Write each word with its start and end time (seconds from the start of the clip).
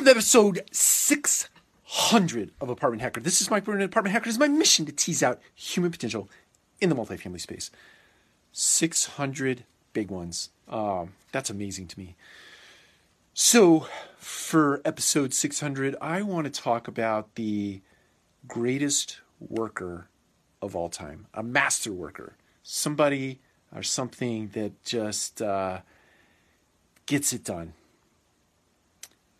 Welcome 0.00 0.14
to 0.14 0.18
episode 0.18 0.62
600 0.72 2.52
of 2.58 2.70
Apartment 2.70 3.02
Hacker. 3.02 3.20
This 3.20 3.42
is 3.42 3.50
Mike 3.50 3.64
Brewer, 3.64 3.80
Apartment 3.80 4.14
Hacker. 4.14 4.28
It 4.28 4.30
is 4.30 4.38
my 4.38 4.48
mission 4.48 4.86
to 4.86 4.92
tease 4.92 5.22
out 5.22 5.42
human 5.54 5.90
potential 5.90 6.30
in 6.80 6.88
the 6.88 6.96
multifamily 6.96 7.38
space. 7.38 7.70
600 8.50 9.64
big 9.92 10.10
ones. 10.10 10.48
Um, 10.70 11.12
that's 11.32 11.50
amazing 11.50 11.86
to 11.88 11.98
me. 11.98 12.16
So, 13.34 13.88
for 14.16 14.80
episode 14.86 15.34
600, 15.34 15.94
I 16.00 16.22
want 16.22 16.46
to 16.46 16.62
talk 16.62 16.88
about 16.88 17.34
the 17.34 17.82
greatest 18.48 19.20
worker 19.38 20.08
of 20.62 20.74
all 20.74 20.88
time, 20.88 21.26
a 21.34 21.42
master 21.42 21.92
worker, 21.92 22.36
somebody 22.62 23.40
or 23.76 23.82
something 23.82 24.48
that 24.54 24.82
just 24.82 25.42
uh, 25.42 25.80
gets 27.04 27.34
it 27.34 27.44
done 27.44 27.74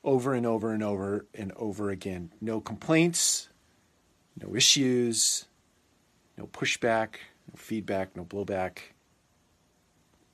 over 0.03 0.35
and 0.35 0.47
over 0.47 0.73
and 0.73 0.83
over 0.83 1.27
and 1.35 1.53
over 1.57 1.91
again. 1.91 2.33
No 2.41 2.61
complaints, 2.61 3.49
no 4.41 4.55
issues, 4.55 5.47
no 6.37 6.47
pushback, 6.47 7.17
no 7.49 7.57
feedback, 7.57 8.17
no 8.17 8.25
blowback. 8.25 8.79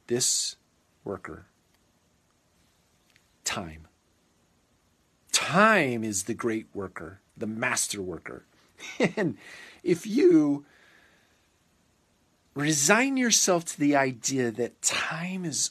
This 0.07 0.57
worker, 1.05 1.47
time. 3.45 3.89
Time 5.33 6.05
is 6.05 6.25
the 6.25 6.35
great 6.35 6.67
worker, 6.75 7.21
the 7.37 7.47
master 7.47 8.01
worker. 8.01 8.45
And 9.17 9.37
if 9.83 10.07
you 10.07 10.65
resign 12.55 13.17
yourself 13.17 13.65
to 13.67 13.81
the 13.81 13.97
idea 13.97 14.51
that 14.51 14.83
time 14.83 15.45
is 15.45 15.71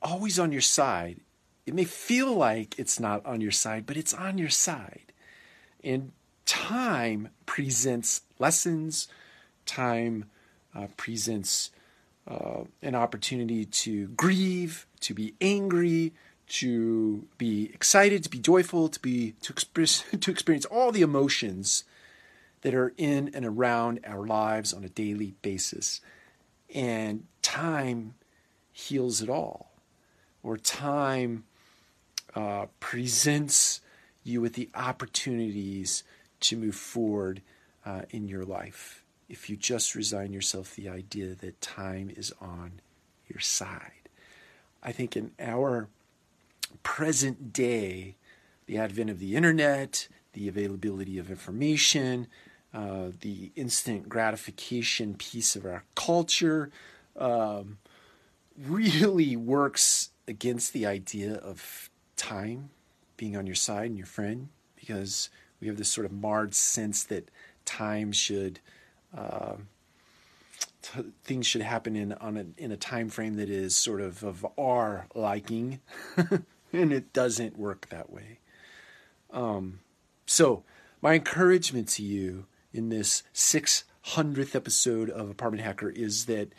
always 0.00 0.38
on 0.38 0.52
your 0.52 0.60
side, 0.60 1.20
it 1.66 1.74
may 1.74 1.84
feel 1.84 2.34
like 2.34 2.78
it's 2.78 2.98
not 2.98 3.24
on 3.24 3.40
your 3.40 3.50
side, 3.50 3.86
but 3.86 3.96
it's 3.96 4.14
on 4.14 4.38
your 4.38 4.48
side. 4.48 5.12
And 5.84 6.12
time 6.44 7.28
presents 7.46 8.22
lessons, 8.38 9.08
time 9.64 10.26
uh, 10.74 10.88
presents 10.96 11.70
uh, 12.26 12.62
an 12.82 12.94
opportunity 12.94 13.64
to 13.64 14.08
grieve, 14.08 14.86
to 15.00 15.14
be 15.14 15.34
angry, 15.40 16.12
to 16.48 17.26
be 17.38 17.70
excited, 17.72 18.22
to 18.24 18.28
be 18.28 18.38
joyful, 18.38 18.88
to 18.88 19.00
be 19.00 19.34
to 19.42 19.52
express 19.52 20.04
to 20.20 20.30
experience 20.30 20.64
all 20.66 20.92
the 20.92 21.02
emotions 21.02 21.84
that 22.62 22.74
are 22.74 22.92
in 22.96 23.30
and 23.34 23.44
around 23.44 24.00
our 24.06 24.26
lives 24.26 24.72
on 24.72 24.84
a 24.84 24.88
daily 24.88 25.34
basis. 25.42 26.00
And 26.74 27.26
time 27.42 28.14
heals 28.72 29.20
it 29.20 29.28
all. 29.28 29.72
Or 30.42 30.56
time 30.56 31.44
uh, 32.34 32.66
presents 32.80 33.80
you 34.24 34.40
with 34.40 34.54
the 34.54 34.70
opportunities 34.74 36.04
to 36.40 36.56
move 36.56 36.74
forward 36.74 37.42
uh, 37.84 38.02
in 38.10 38.28
your 38.28 38.44
life 38.44 39.02
if 39.28 39.48
you 39.48 39.56
just 39.56 39.94
resign 39.94 40.32
yourself 40.32 40.74
to 40.74 40.82
the 40.82 40.88
idea 40.90 41.34
that 41.34 41.60
time 41.62 42.10
is 42.14 42.34
on 42.38 42.72
your 43.28 43.40
side. 43.40 44.08
I 44.82 44.92
think 44.92 45.16
in 45.16 45.30
our 45.38 45.88
present 46.82 47.52
day, 47.52 48.16
the 48.66 48.76
advent 48.76 49.08
of 49.08 49.18
the 49.18 49.34
internet, 49.34 50.08
the 50.34 50.48
availability 50.48 51.18
of 51.18 51.30
information, 51.30 52.26
uh, 52.74 53.08
the 53.20 53.52
instant 53.56 54.08
gratification 54.08 55.14
piece 55.14 55.56
of 55.56 55.64
our 55.64 55.84
culture 55.94 56.70
um, 57.16 57.78
really 58.58 59.34
works 59.34 60.10
against 60.28 60.74
the 60.74 60.86
idea 60.86 61.34
of 61.34 61.88
time 62.22 62.70
being 63.16 63.36
on 63.36 63.46
your 63.46 63.56
side 63.56 63.86
and 63.86 63.98
your 63.98 64.06
friend 64.06 64.48
because 64.76 65.28
we 65.60 65.66
have 65.66 65.76
this 65.76 65.88
sort 65.88 66.04
of 66.04 66.12
marred 66.12 66.54
sense 66.54 67.02
that 67.04 67.30
time 67.64 68.12
should 68.12 68.60
uh, 69.16 69.54
t- 70.82 71.12
things 71.24 71.46
should 71.46 71.62
happen 71.62 71.96
in 71.96 72.12
on 72.14 72.36
a, 72.36 72.46
in 72.56 72.70
a 72.72 72.76
time 72.76 73.08
frame 73.08 73.34
that 73.34 73.50
is 73.50 73.74
sort 73.74 74.00
of 74.00 74.22
of 74.22 74.46
our 74.58 75.06
liking 75.14 75.80
and 76.72 76.92
it 76.92 77.12
doesn't 77.12 77.58
work 77.58 77.88
that 77.88 78.10
way. 78.10 78.38
Um, 79.32 79.80
so 80.26 80.62
my 81.00 81.14
encouragement 81.14 81.88
to 81.88 82.04
you 82.04 82.46
in 82.72 82.88
this 82.88 83.22
600th 83.34 84.54
episode 84.54 85.10
of 85.10 85.28
apartment 85.28 85.64
hacker 85.64 85.90
is 85.90 86.26
that 86.26 86.52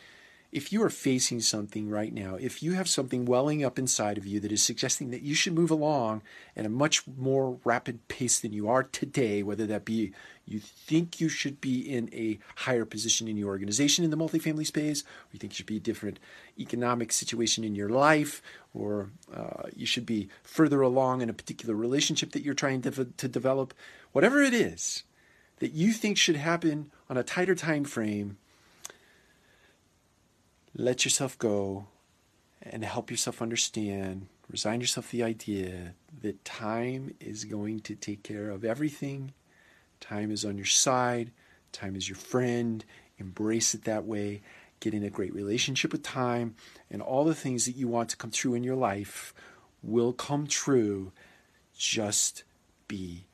if 0.54 0.72
you 0.72 0.80
are 0.84 0.88
facing 0.88 1.40
something 1.40 1.90
right 1.90 2.14
now, 2.14 2.36
if 2.36 2.62
you 2.62 2.74
have 2.74 2.88
something 2.88 3.24
welling 3.24 3.64
up 3.64 3.76
inside 3.76 4.16
of 4.16 4.24
you 4.24 4.38
that 4.38 4.52
is 4.52 4.62
suggesting 4.62 5.10
that 5.10 5.22
you 5.22 5.34
should 5.34 5.52
move 5.52 5.70
along 5.72 6.22
at 6.56 6.64
a 6.64 6.68
much 6.68 7.02
more 7.18 7.58
rapid 7.64 8.06
pace 8.06 8.38
than 8.38 8.52
you 8.52 8.68
are 8.68 8.84
today, 8.84 9.42
whether 9.42 9.66
that 9.66 9.84
be 9.84 10.12
you 10.46 10.60
think 10.60 11.20
you 11.20 11.28
should 11.28 11.60
be 11.60 11.80
in 11.80 12.08
a 12.12 12.38
higher 12.54 12.84
position 12.84 13.26
in 13.26 13.36
your 13.36 13.48
organization 13.48 14.04
in 14.04 14.12
the 14.12 14.16
multifamily 14.16 14.64
space, 14.64 15.02
or 15.02 15.30
you 15.32 15.40
think 15.40 15.52
you 15.52 15.56
should 15.56 15.66
be 15.66 15.78
a 15.78 15.80
different 15.80 16.20
economic 16.56 17.10
situation 17.10 17.64
in 17.64 17.74
your 17.74 17.88
life, 17.88 18.40
or 18.72 19.10
uh, 19.34 19.64
you 19.74 19.86
should 19.86 20.06
be 20.06 20.28
further 20.44 20.82
along 20.82 21.20
in 21.20 21.28
a 21.28 21.34
particular 21.34 21.74
relationship 21.74 22.30
that 22.30 22.44
you're 22.44 22.54
trying 22.54 22.80
to, 22.80 23.06
to 23.16 23.26
develop, 23.26 23.74
whatever 24.12 24.40
it 24.40 24.54
is 24.54 25.02
that 25.58 25.72
you 25.72 25.90
think 25.90 26.16
should 26.16 26.36
happen 26.36 26.92
on 27.10 27.16
a 27.16 27.24
tighter 27.24 27.56
time 27.56 27.82
frame 27.82 28.36
let 30.74 31.04
yourself 31.04 31.38
go 31.38 31.86
and 32.62 32.84
help 32.84 33.10
yourself 33.10 33.40
understand, 33.40 34.26
resign 34.50 34.80
yourself 34.80 35.10
the 35.10 35.22
idea 35.22 35.94
that 36.22 36.44
time 36.44 37.14
is 37.20 37.44
going 37.44 37.80
to 37.80 37.94
take 37.94 38.22
care 38.22 38.50
of 38.50 38.64
everything. 38.64 39.32
Time 40.00 40.30
is 40.30 40.44
on 40.44 40.56
your 40.56 40.66
side, 40.66 41.30
time 41.72 41.94
is 41.94 42.08
your 42.08 42.16
friend. 42.16 42.84
Embrace 43.18 43.74
it 43.74 43.84
that 43.84 44.04
way. 44.04 44.42
Get 44.80 44.94
in 44.94 45.04
a 45.04 45.10
great 45.10 45.32
relationship 45.32 45.92
with 45.92 46.02
time, 46.02 46.56
and 46.90 47.00
all 47.00 47.24
the 47.24 47.34
things 47.34 47.64
that 47.66 47.76
you 47.76 47.86
want 47.86 48.08
to 48.10 48.16
come 48.16 48.30
true 48.30 48.54
in 48.54 48.64
your 48.64 48.74
life 48.74 49.32
will 49.82 50.12
come 50.12 50.46
true. 50.46 51.12
Just 51.78 52.42
be 52.88 53.24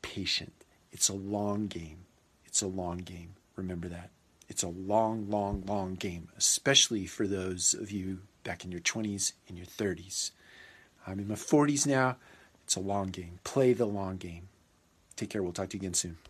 patient. 0.00 0.64
It's 0.90 1.08
a 1.08 1.14
long 1.14 1.66
game. 1.66 2.06
It's 2.46 2.62
a 2.62 2.66
long 2.66 2.98
game. 2.98 3.34
Remember 3.54 3.88
that. 3.88 4.10
It's 4.48 4.62
a 4.62 4.68
long, 4.68 5.28
long, 5.28 5.62
long 5.66 5.94
game, 5.94 6.28
especially 6.36 7.06
for 7.06 7.26
those 7.26 7.74
of 7.74 7.90
you 7.90 8.20
back 8.44 8.64
in 8.64 8.72
your 8.72 8.80
20s 8.80 9.32
and 9.48 9.56
your 9.56 9.66
30s. 9.66 10.30
I'm 11.06 11.18
in 11.20 11.28
my 11.28 11.34
40s 11.34 11.86
now. 11.86 12.16
It's 12.64 12.76
a 12.76 12.80
long 12.80 13.08
game. 13.08 13.38
Play 13.44 13.72
the 13.72 13.86
long 13.86 14.16
game. 14.16 14.48
Take 15.16 15.30
care. 15.30 15.42
We'll 15.42 15.52
talk 15.52 15.70
to 15.70 15.76
you 15.76 15.80
again 15.80 15.94
soon. 15.94 16.18